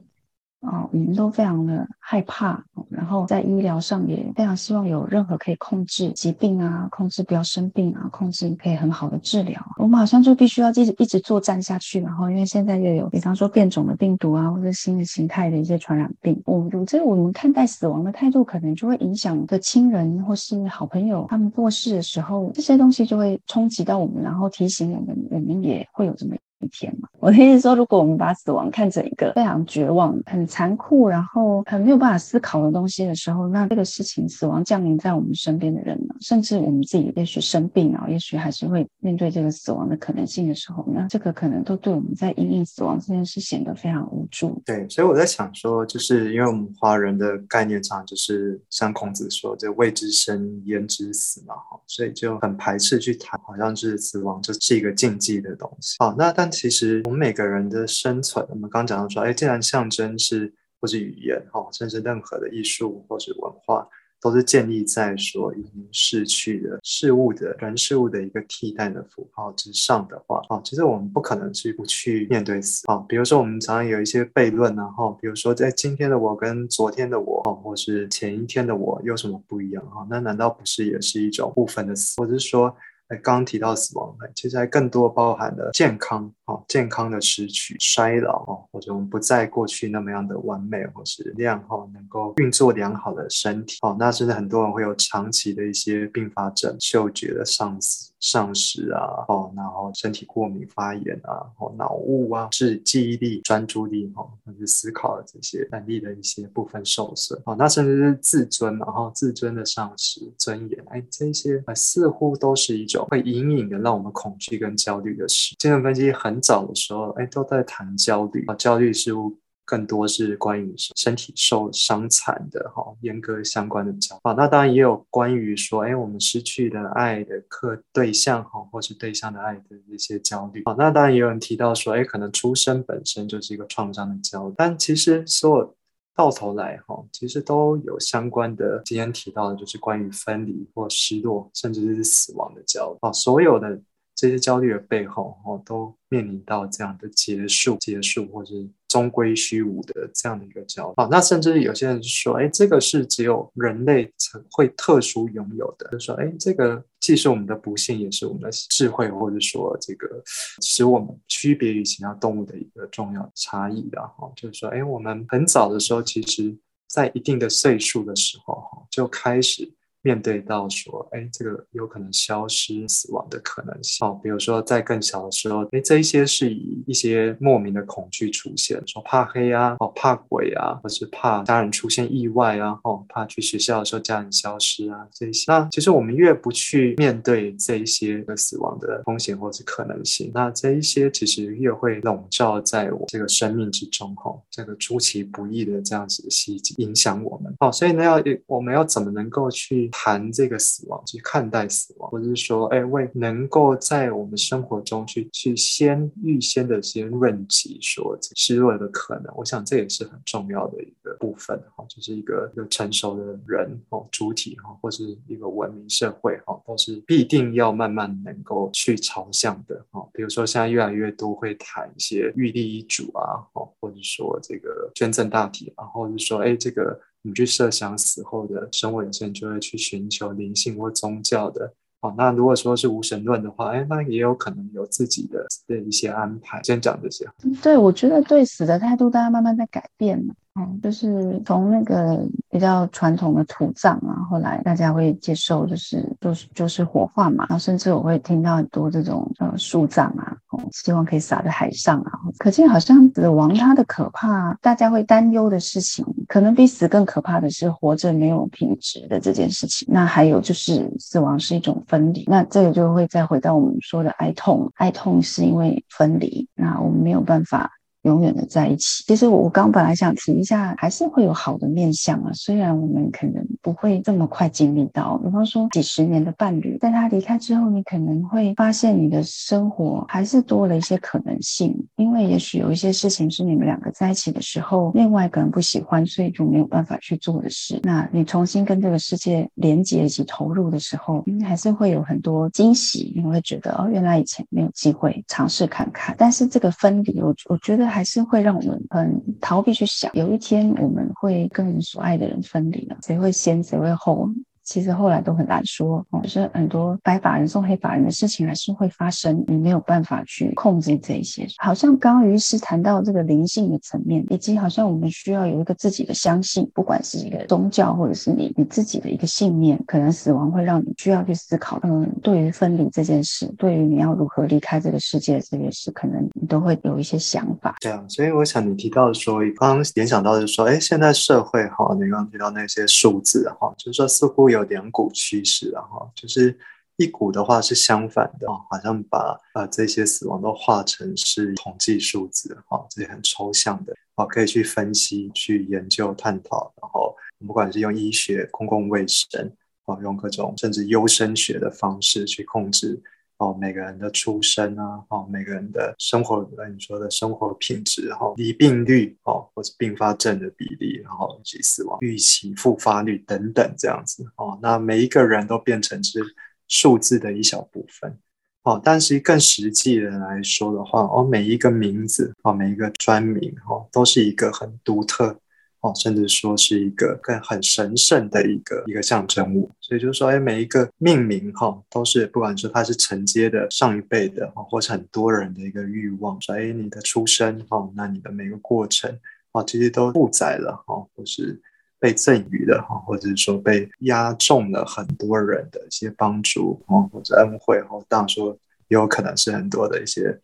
[0.64, 9.60] 啊，我们都非常的害怕，然后在医疗上也非常希望有任何可以控制疾病啊，控制不要生病啊，控制可以很好的治疗。
[9.78, 26.34] 我们好像就必须要一直一直作战下去，然后因为现在又有，比方说变种的病毒啊，或者新的形态的一些传染病，我们这我们看待死亡的态度，可能就会影响的亲人或是好朋友他们过世的时候，这些东西就会冲击到我们，然后提醒我们，我们也会有这么。
[26.64, 44.62] 一天嘛，我的意思说，如果我们把死亡看成一个非常绝望、很残酷，然后很没有办法思考的东西的时候，那这个事情，死亡降临在我们身边的人呢，甚至我们自己，也许生病啊，也许还是会面对这个死亡的可能性的时候，那这个可能都对我们在应应死亡这件事显得非常无助。
[44.64, 55.96] 对，所以我在想说，就是因为我们华人的概念上，就是像孔子说，这未知生焉知死嘛，哈，所以就很排斥去谈，好像是死亡就是一个禁忌的东西。
[55.98, 63.86] 好，那但其实我们每个人的生存，我们刚讲到说，哎，既然象征是或是语言，哈，甚至任何的艺术或者文化，
[64.20, 72.84] 都是建立在说已经逝去的事物的人事物的一个替代的符号之上的话，哦，其实我们不可能去不去面对死。
[72.86, 79.84] 哦，比如说我们常常有一些悖论，然后比如说在今天的我跟昨天的我，哦，或是前一天的我有什么不一样？
[79.90, 82.74] 哈，那难道不是也是一种部分的死，或者是说？
[83.22, 98.13] 刚提到死亡，其实还更多包含了健康，哦，健康的失去、衰老，哦，或者我们不再过去那么样的完美，或是良好能够运作良好的身体，哦，那甚至很多人会有长期的一些并发症，嗅觉的丧失。
[98.26, 115.54] 丧失啊，哦，然后身体过敏、发炎啊，哦，脑雾啊，是记忆力、专注力，哈，或者思考的这些能力的一些部分受损，哦，那甚至是自尊，然后自尊的丧失、尊严，哎，这些似乎都是一种会隐隐的让我们恐惧跟焦虑的事。
[115.58, 119.36] 精神分析很早的时候，哎，都在谈焦虑啊，焦虑事物。
[119.64, 135.76] 更多是关于身体受伤残的哈，严格相关的教啊，那当然也有关于说，哎，我们失去的爱的客对象哈，或是对象的爱的一些焦虑啊，那当然也有人提到说，哎，可能出生本身就是一个创伤的焦虑，但其实所有
[136.14, 138.82] 到头来哈，其实都有相关的。
[138.84, 143.80] 今天提到的就是关于分离或失落，甚至是死亡的焦虑啊，所有的。
[144.16, 150.94] 这些焦虑的背后，哦，都面临到这样的结束、结束，或是终归虚无的这样的一个焦虑。
[150.96, 155.90] 好，那甚至有些人说，哎，这个是只有人类才会特殊拥有的。
[155.90, 160.22] 就说，哎，这个既是我们的不幸，也是我们的智慧，或者说这个
[160.62, 164.00] 使我们区别于其他动物的一个重要差异的。
[164.00, 169.74] 哈，就是说，哎，我们很早的时候，其实在一定的岁数的时候，哈，就开始。
[170.04, 174.20] 面对到说，哎，这个有可能消失、死亡的可能性哦。
[174.22, 185.50] 比如说，在更小的时候，哎，这一些是以一些莫名的恐惧出现，说怕黑啊，哦，怕鬼啊，或是怕家人出现意外啊，哦，怕去学校的时候家人消失啊，这些。
[185.50, 197.54] 那其实我们越不去面对这一些的死亡的风险或是可能性，那这一些其实越会笼罩在我这个生命之中，哈，这个出其不意的这样子的袭击影响我们。
[197.60, 199.90] 哦，所以呢，要我们要怎么能够去？
[199.96, 220.04] 谈这个死亡，去看待死亡，或者是说，哎，为能够在我们生活中去去先预先的先认及说失落的可能，我想这也是很重要的一个部分哈，就是一个一个成熟的人哦，主体哈，或是一个文明社会哈，都是必定要慢慢能够去朝向的哈。
[220.12, 227.00] 比如说，现在越来越多会谈一些预立遗嘱啊，哦，或者说这个捐赠大体，然后是说，哎，这个。
[227.26, 231.72] 你去设想死后的生活有些人就会去寻求灵性或宗教的。
[232.00, 236.62] 哦，那如果说是无神论的话，哎，那也有可能有自己的的一些安排。
[236.62, 237.26] 先讲这些。
[237.62, 240.34] 对，我觉得对死的态度，大家慢慢在改变嘛。
[240.56, 250.36] 嗯，就是从那个比较传统的土葬啊，后来大家会接受，就是就是就是火化嘛，然后甚至我会听到很多这种呃树葬啊，
[250.70, 252.12] 希望可以撒在海上啊。
[252.38, 259.88] 可见好像死亡它的可怕，大家会担忧的事情，可能比死更可怕的是活着没有品质的这件事情。
[259.90, 267.72] 那还有就是死亡是一种分离，那这个就会再回到我们说的哀痛，哀痛是因为分离，那我们没有办法。
[268.04, 269.04] 永远的在一起。
[269.06, 272.30] 其实我刚本来想提一下，还是会有好的面相啊。
[272.32, 281.74] 虽然我们可能不会这么快经历到，比方说几十年的伴侣，在他离开之后，你可能会发现你的生活还是多了一些可能性。
[281.96, 287.80] 因为也许有一些事情是你们两个在一起的时候，另外一个人不喜欢，所以就没有办法去做的事。
[287.84, 293.14] 那你重新跟这个世界连接以及投入的时候，还是会有很多惊喜。
[293.16, 296.14] 你会觉得哦，原来以前没有机会尝试看看。
[296.18, 297.93] 但是这个分离，我我觉得。
[297.94, 304.28] 还是会让我们很逃避去想，有一天我们会跟我们所爱的人分离了，谁会先，谁会后？
[304.64, 311.46] 其实后来都很难说，就是很多白发人送黑发人的事情还是会发生，你没有办法去控制这一些。
[311.58, 321.78] 好像刚刚于师谈到这个灵性的层面，以及好像我们需要有一个自己的相信，不管是一个宗教或者是你你自己的一个信念，可能死亡会让你需要去思考。
[321.82, 327.76] 嗯，对于分离这件事，对于你要如何离开这个世界这件事，可能你都会有一些想法。
[327.80, 336.58] 这样，所以我想你提到说，刚刚联想到的是说，哎，现在社会哈，你刚刚提到那些数字哈，就是说似乎有两股趋势了哈，就是
[336.96, 347.14] 一股的话是相反的好像把把这些死亡都化成是统计数字哈，这些很抽象的哦，可以去分析、去研究、探讨，然后
[347.46, 349.52] 不管是用医学、公共卫生
[349.86, 353.02] 哦，用各种甚至优生学的方式去控制。
[353.44, 366.24] 哦，每个人的出生啊，哦，每个人的生活，你说的生活品质，然后离病率，哦，或者并发症的比例，然后以及死亡预期、复发率等等这样子，哦，那每一个人都变成是
[366.68, 368.18] 数字的一小部分，
[368.62, 375.38] 哦，但是更实际的来说的话，哦，每一个名字，哦，每一个专名，哦，都是一个很独特。
[375.84, 389.14] 哦，甚至说是一个更很神圣的一个一个象征物，所以就是说，哎，每一个命名哈，都是不管说它是承接的上一辈的哈，或是很多人的一个欲望，说哎，你的出生哈，那你的每个过程
[389.52, 391.60] 啊，这些都负载了哈，或是
[391.98, 398.56] 被赠予的哈，或者是说被压中了很多人的一些帮助啊，或者恩惠哈，当然说
[398.88, 400.40] 也有可能是很多的一些。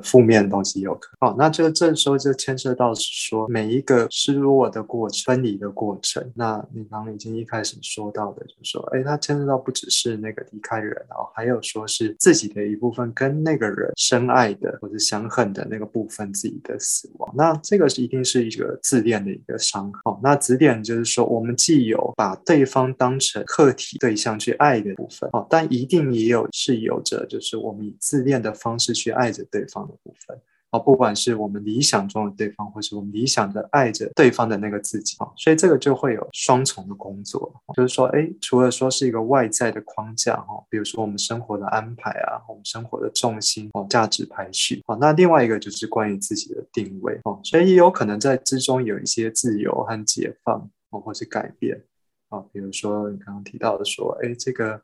[0.00, 1.36] 负面的东西有可能。
[1.36, 6.24] 那这个这时候就牵涉到说，每一个失落的过程、分离的过程。
[6.34, 17.32] 那你刚刚已经一开始说到的，就是说，哎，它牵涉到不只是那个离开人哦，还有说是自己的一部分跟那个人深爱的或者相恨的那个部分自己的死亡。
[17.36, 20.00] 那这个是一定是一个自恋的一个伤害。
[20.22, 29.81] 那指点就是说，我们既有把对方当成客体对象去爱的部分哦，但一定也有是有着，就是我们以自恋的方式去爱着对方。
[29.86, 30.40] 的部分。
[30.70, 35.14] 啊，不管是我们理想中的对方，或是我们理想的爱着对方的那个自己。
[35.18, 44.82] 啊，所以这个就会有双重的工作，就是说，哎，除了说是一个外在的框架哈，比如说我们生活的安排啊，我们生活的重心哦，价值排序。
[44.86, 47.20] 啊，那另外一个就是关于自己的定位。
[47.24, 51.84] 哦，所以也有可能在之中有一些自由和解放哦，或是改变。
[52.30, 54.80] 啊，比如说你刚刚提到的说，哎，这个。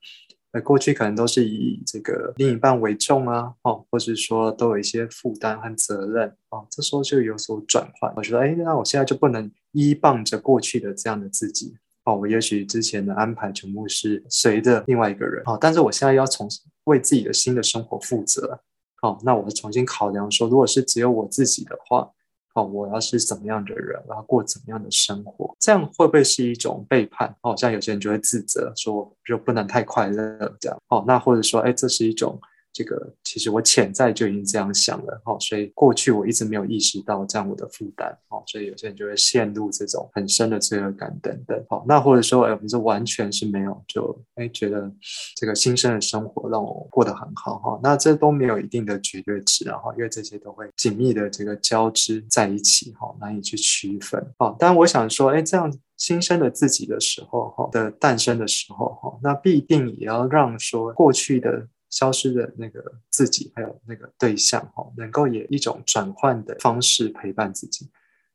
[0.52, 8.12] 呃，过去可能都是以这个另一半为重啊，哦，或者说都有一些负担和责任哦，这时候就有所转换。
[8.16, 18.60] 我觉得，哎，那我现在就不能依傍着过去的这样的自己哦，我也许之前的安排全部是随着另外一个人哦，但是我现在要重新为自己的新的生活负责
[19.02, 22.10] 哦，那我重新考量说，如果是只有我自己的话。
[22.58, 27.34] 哦，我要是怎么样的人，我要过怎么样的生活，这样会不会是一种背叛？
[27.42, 30.78] 哦，像有些人就会自责，说就不能太快乐这样。
[30.88, 32.40] 哦，那或者说，哎，这是一种。
[32.78, 44.88] 这个其实我潜在就已经这样想了，哦，所以过去我一直没有意识到这样我的负担，哦，所以有些人就会陷入这种很深的罪恶感等等，好，那或者说，哎，我们是完全是没有，就哎觉得
[45.34, 61.66] 这个新生的生活让我过得很好，哈，那这都没有一定的绝对值，然后因为这些都会紧密的这个交织在一起，哈，难以去区分，哦，但我想说，哎，这样新生的自己的时候，哈的诞生的时候，哈，那必定也要让说过去的。
[61.90, 67.88] 消失的那个自己，还有那个对象，哈，能够以一种转换的方式陪伴自己。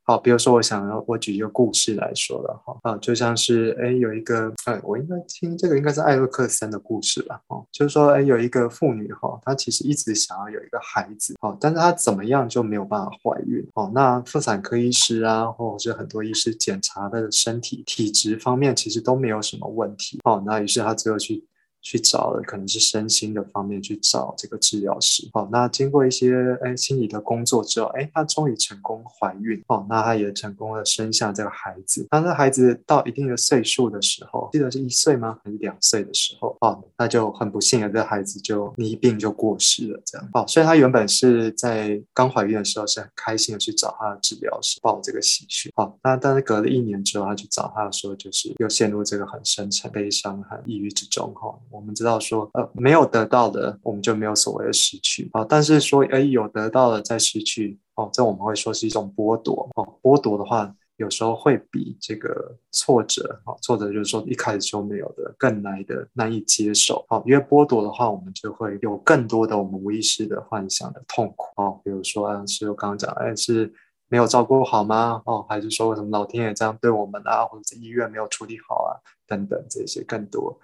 [0.06, 21.42] 好，比如说，我想要我举一个故事来说了，哈，啊，就像是，哎，有一个，哎，我应该听这个应该是艾洛克森的故事吧，哦，就是说，哎，有一个妇女，哈，她其实一直想要有一个孩子，哦，但是她怎么样就没有办法怀孕，哦，那妇产科医师啊，或者是很多医师检查她的身体体质方面，其实都没有什么问题，哦，那于是她最后去。
[21.84, 25.28] 去找了，可能是身心的方面去找这个治疗师。
[25.34, 29.62] 好，那经过一些哎心理的工作之后，哎，她终于成功怀孕。
[29.68, 32.06] 哦，那她也成功的生下这个孩子。
[32.08, 35.38] 当这孩子到一定的岁数的时候，记得是一岁吗？
[35.44, 36.56] 还是两岁的时候？
[36.62, 40.00] 哦，那就很不幸的，这孩子就一病就过世了。
[40.06, 40.26] 这样。
[40.32, 45.70] 哦，所以她原本是在刚怀孕的时候是很开心的去找她的治疗师报这个喜讯。
[45.76, 51.30] 哦，那但是隔了一年之后，她去找他的时候，就是又陷入这个很深沉悲伤和抑郁之中。
[51.34, 51.54] 哈。
[51.74, 55.44] 我们知道说，呃，没有得到的，我们就没有所谓的失去啊。
[55.44, 59.98] 但是说，哎，有得到的再失去，哦，这我们会说是一种剥夺哦。
[60.00, 73.72] 剥夺的话，有时候会比这个挫折，哦，挫折就是说一开始就没有的更来的难以接受，哦，因为剥夺的话，我们就会有更多的我们无意识的幻想的痛苦，哦，比如说啊是我刚刚讲，哎，是
[74.08, 75.20] 没有照顾好吗？
[75.26, 78.94] 哦，还是说为什么老天爷这样对我们啊，或者医院没有处理好啊，
[79.26, 80.56] 等等这些更多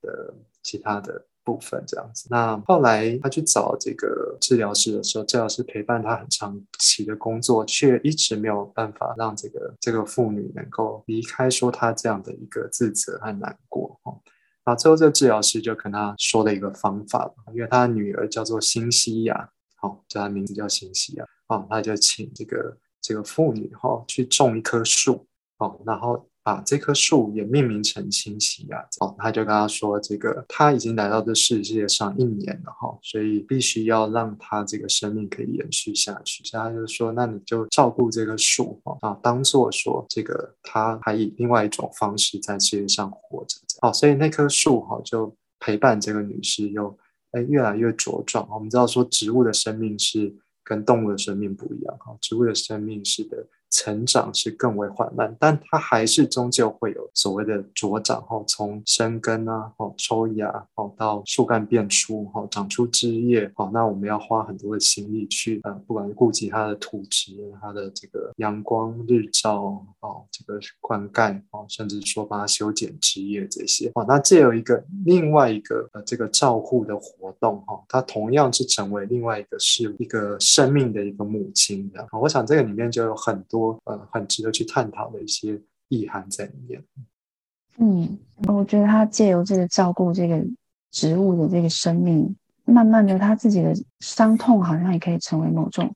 [0.00, 0.34] 的
[0.64, 1.26] 其他的。
[1.46, 14.18] 部分这样子，那后来他去找这个治疗师的时候，治疗师陪伴他很长期的工作，却一直没有办法让这个这个妇女能够离开说他这样的一个自责和难过哦。
[14.64, 25.26] 那最后这个治疗师就跟他说了一个方法，因为他的女儿叫做新西亚，好，叫他名字叫新西亚，哦，他就请这个这个妇女哈去种一棵树，
[25.58, 26.26] 哦，然后。
[26.44, 36.44] 把这棵树也命名成新西亚，哦，他就跟他说，这个他已经来到这世界上一年了哈，所以必须要让他这个生命可以延续下去。
[36.44, 43.56] 所以他就说，那你就照顾这棵树哈，啊，当做说这个他还以另外一种方式在世界上活着。
[43.80, 46.94] 好，所以那棵树哈就陪伴这个女士，又
[47.30, 48.46] 哎越来越茁壮。
[48.50, 53.46] 我们知道说，植物的生命是跟动物的生命不一样哈，植物的生命是的。
[53.74, 83.63] 成长是更为缓慢，但它还是终究会有所谓的茁长，后从生根啊，哦抽芽，哦到树干变粗，哦长出枝叶，哦那我们要花很多的心力去，呃，不管是顾及它的土质、它的这个阳光日照，哦这个灌溉，哦甚至说帮它修剪枝叶这些，哦那这有一个另外一个呃这个照护的活动，哈，它同样是成为另外一个是一个生命的一个母亲的，我想这个里面就有很多。
[83.84, 86.84] 呃，很值得去探讨的一些意涵在里面。
[87.76, 90.40] 嗯，我觉得他借由这个照顾这个
[90.92, 95.92] 植物的这个生命，慢慢的他自己的伤痛好像也可以成为某种，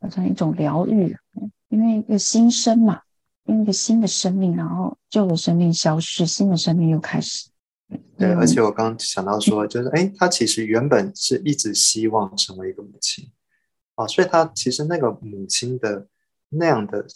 [0.00, 1.16] 好像一种疗愈。
[1.68, 3.00] 因为一个新生嘛，
[3.44, 7.48] 因为一个新的生命，然后旧的生命消失，新的生命又开始。
[8.16, 13.28] 对，而且我刚刚想到说，就是哎，他其实原本是一直希望成为一个母亲
[13.96, 16.06] 啊，所以他其实那个母亲的。
[16.50, 17.06] 那样的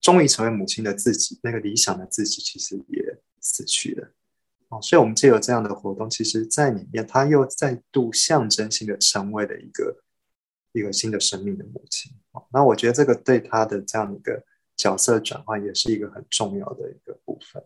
[0.00, 4.08] 终于成为母亲的自己，那个理想的自己，其实也死去了
[4.68, 4.80] 哦。
[4.82, 9.96] 所以，我们借由这样的活动，其实在里面，他又再度象征性的成为了一个
[10.72, 12.44] 一个新的生命的母亲哦。
[12.52, 14.42] 那我觉得这个对他的这样的一个
[14.76, 17.62] 角色转换，也是一个很重要的一个部分。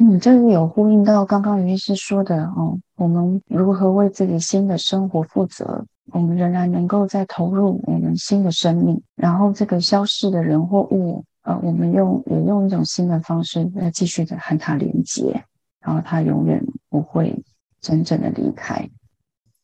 [0.00, 5.86] 嗯，这是有呼应到刚刚于医师说的哦，我们如何为自己新的生活负责？
[6.12, 15.44] 我们仍然能够再投入我们新的生命，然后这个消逝的人或物，呃，我们用也用一种新的方式来继续的和它连接，
[15.80, 17.34] 然后它永远不会
[17.80, 18.88] 真正的离开。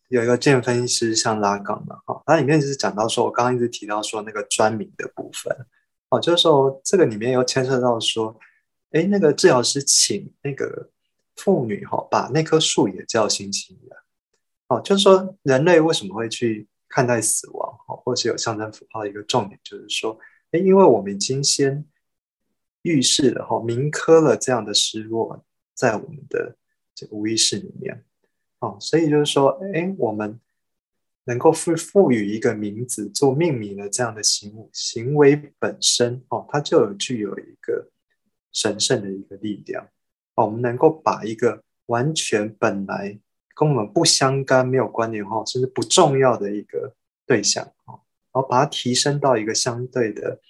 [0.08, 5.54] 有一个建分析师像拉杠的哈，它里面就是讲到说，我刚刚一直提到说那个专名的部分，
[6.08, 8.34] 哦，就是说这个里面又牵涉到说，
[8.92, 10.90] 哎，那个治疗师请那个
[11.36, 13.78] 妇女哈，把那棵树也叫星星。
[14.70, 17.76] 哦，就是说，人类为什么会去看待死亡？
[17.88, 20.16] 哦，或是有象征符号的一个重点，就是说，
[20.52, 21.84] 哎，因为我们已经先
[22.82, 25.44] 预示了哈，铭刻了这样的失落
[25.74, 26.56] 在我们的
[26.94, 28.04] 这个无意识里面。
[28.60, 30.38] 哦，所以就是说，哎，我们
[31.24, 37.90] 能够赋赋予一个名字做命名的这样的行行为本身，哦，它就有具有一个
[38.52, 39.84] 神圣的一个力量。
[40.36, 43.18] 哦，我们能够把一个完全本来。
[43.54, 46.94] 跟我们不相干、没有关联哈，甚至不重要的一个
[47.26, 48.00] 对象哈，
[48.32, 50.40] 然后把它提升到一个相对的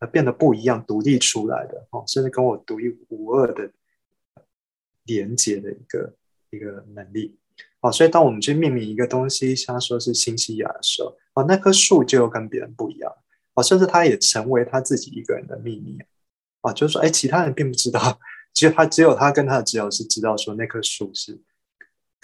[0.00, 3.70] 呃变得不一样、独立出来的哈，甚至跟我独一无二的
[5.04, 6.14] 连接的一个
[6.50, 7.38] 一个能力
[7.80, 7.92] 哦。
[7.92, 13.12] 所以当我们去命名一个东西，像说是新西亚的时候，哦，那棵树就跟别人不一样
[13.54, 15.98] 哦，甚至它也成为他自己一个人的秘密
[16.62, 18.18] 啊，就是说，哎，其他人并不知道，
[18.52, 21.40] 只有他只有他跟他的治疗师知道说那棵树是。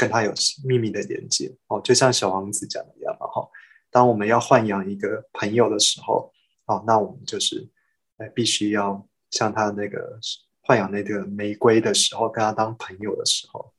[0.03, 0.35] 跟他有
[0.65, 3.49] 秘密的连接哦，就像小王子讲的一样嘛哈。
[3.89, 6.33] 当我们要豢养一个朋友的时候，
[6.67, 7.71] 哦，那我们就是
[8.17, 10.19] 哎，必须要像他那个
[10.67, 13.73] 豢养那个玫瑰的时候，跟他当朋友的时候，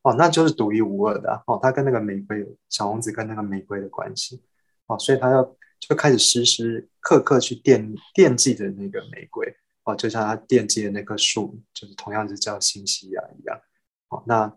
[0.00, 1.60] 哦，那就是独一无二的哦。
[1.62, 4.42] 他跟那个玫瑰，小王子跟那个玫瑰的关系
[4.86, 5.44] 哦，所以他要
[5.78, 13.60] 就开始时时刻刻去惦惦记着那个玫瑰哦，就像他惦记的那棵树，就是同样是叫新西亚一样
[14.08, 14.50] 哦，那。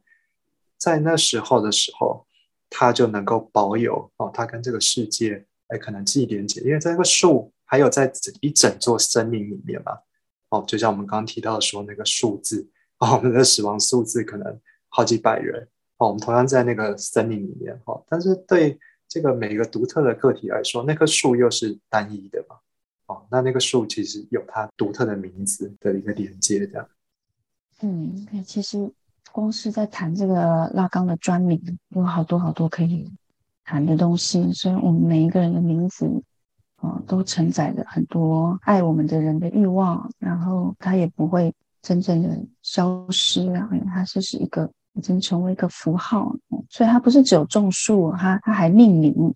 [0.80, 2.25] 在那时候的时候，
[2.69, 9.99] 他就能够保有哦，他跟这个世界哎，可能既连接，因为在那个树，还有在整一整座森林里面嘛，
[10.49, 12.67] 哦，就像我们刚刚提到说那个数字
[12.99, 15.67] 哦，我们的死亡数字可能好几百人
[15.97, 22.55] 哦，我们同样在那个森林里面哦，但是对这个每个独特的个体来说，那棵树又是单一的嘛，
[23.07, 26.89] 哦，那那个树其实有它独特的名字的一个连接，这样。
[27.82, 28.91] 嗯，其实
[29.32, 33.09] 光是在谈这个拉冈的专名，有好多好多可以
[33.63, 34.51] 谈的东西。
[34.53, 36.05] 所以我们每一个人的名字，
[36.77, 42.30] 啊，都承载着很多爱我们的人的欲望，然后它也不会真正的
[42.61, 46.36] 消失啊，因为它就是一个已经成为一个符号。
[46.69, 49.34] 所以它不是只有种树，它它还命名。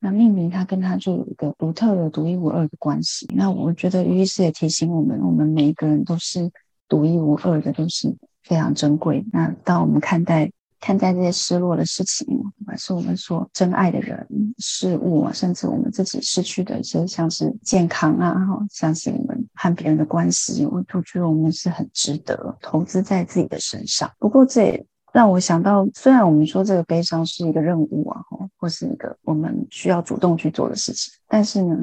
[0.00, 3.26] 那命名它跟它就有一个独特的、独一无二的关系。
[3.34, 6.50] 那我觉得于医师也提醒我们，我们每一个人都是。
[6.86, 8.14] 独一无二的都是
[8.44, 9.24] 非常珍贵。
[9.32, 14.26] 那当我们看待看待这些失落的事情，不管是我们所珍爱的人、
[14.58, 24.10] 事物，甚至我们自己失去的一些，像是健康啊，哈，像是我们和别人的关系，我都觉得我们是很值得投资在自己的身上。
[24.18, 28.20] 不过这也让我想到，虽然我们说这个悲伤是一个任务啊，
[28.58, 31.74] 或是一个我们需要主动去做的事情，但是呢，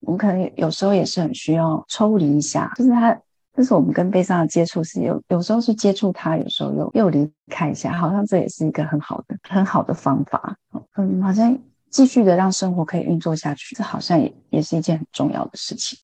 [0.00, 3.18] 我们可能有时候也是很需要抽离一下，就是它。
[3.60, 10.56] 就是我们跟悲伤的接触，是有有时候是接触它，有时候又又离开一下，好像这也是一个很好的很好的方法。
[10.96, 11.58] 嗯，好像
[11.90, 15.98] 继续的让生活可以运作下去，这好像也也是一件很重要的事情。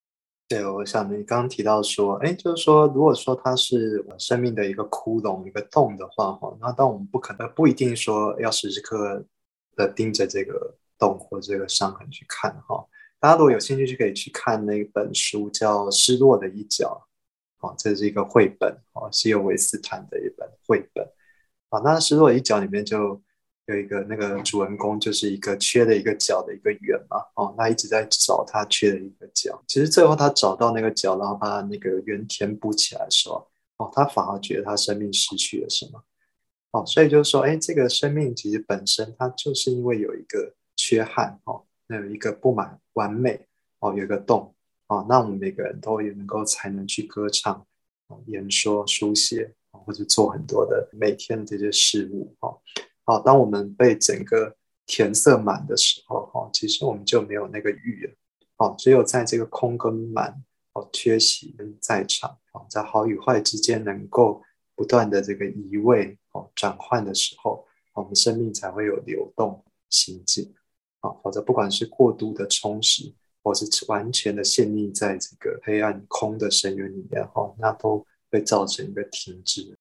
[0.47, 9.25] 对，我想你刚刚提到说，哎，就是说，如果说它是我生命的一个窟窿、一个洞的话，哈，那当我们不可能不一定说要时时刻刻
[9.75, 12.85] 的盯着这个洞或这个伤痕去看，哈。
[13.19, 17.01] 大家如果有兴趣，就可以去看那本书，叫《失落的一角》。
[17.59, 21.05] 哦，这是一个绘本哦，西尤维斯坦的一本绘本
[21.69, 21.79] 啊。
[21.83, 23.21] 那失落一角里面就
[23.65, 27.17] 有一个那个主人公，就是一个缺了一个角的一个圆嘛。
[27.35, 29.61] 哦，那一直在找他缺的一个角。
[29.67, 33.47] 其实最后他找到那个角，然后把那个圆填补起来的时候，
[33.77, 36.03] 哦，他反而觉得他生命失去了什么。
[36.71, 43.47] 哦，所以就是说，哎，这个生命其实本身它就是因为有一个缺憾哦，那有一个不满完美
[43.79, 44.53] 哦，有一个洞。
[44.87, 47.65] 啊，那我们每个人都也能够才能去歌唱、
[48.27, 52.35] 演说、书写，或者做很多的每天的这些事物。
[52.39, 52.57] 哈，
[53.03, 58.13] 好，当我们被整个填塞满的时候，哈，其实我们就没有那个欲了。
[58.57, 60.41] 哦，只有在这个空跟满、
[60.73, 64.41] 哦缺席跟在场，哦，在好与坏之间能够
[64.73, 70.53] 不断的这个移位、哦转换的时候，我们生命才会有流动行进。
[71.01, 73.13] 啊，否则不管是过度的充实。
[73.47, 79.77] 或是完全的陷溺在这个黑暗空的深渊里面，哈，那都会造成一个停滞。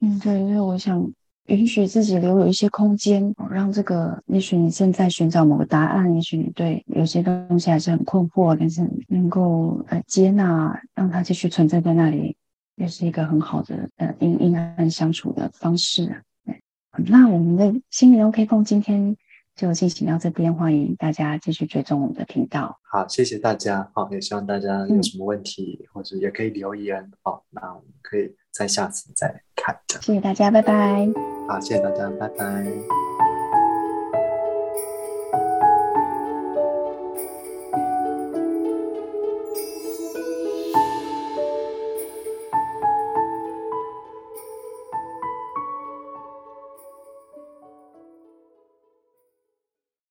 [0.00, 1.12] 嗯，对，因为我想
[1.46, 12.36] 允许自己留有一些空间，让这个，也许你正在寻找某个答案，也许你对有些东西还是很困惑，但是能够呃接纳，让它继续存在在那里，
[12.76, 16.22] 也是一个很好的呃阴阴暗相处的方式。
[16.46, 16.62] 对，
[17.08, 19.16] 那我们的心灵 OK 风今天。
[19.54, 22.78] 就进行到这边，欢迎大家继续追踪我们的频道。
[22.90, 23.90] 好，谢谢大家。
[23.94, 27.10] 好，也希望大家有什么问题或者也可以留言。
[27.22, 29.76] 好，那我们可以在下次再看。
[30.00, 31.06] 谢谢大家，拜拜。
[31.48, 33.21] 好，谢谢大家，拜拜。